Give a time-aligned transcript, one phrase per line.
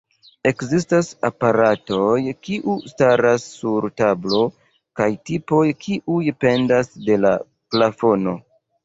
[0.51, 2.15] Ekzistas aparatoj
[2.47, 4.39] kiu staras sur tablo
[5.01, 7.35] kaj tipoj kiuj pendas de la
[7.77, 8.35] plafono.